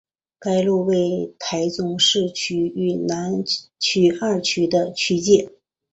[0.39, 3.43] 该路为台中市东区与南
[3.79, 5.51] 区二区的区界。